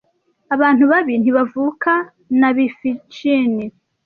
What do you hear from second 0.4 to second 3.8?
Abantu babi ntibavuka nabivhchinee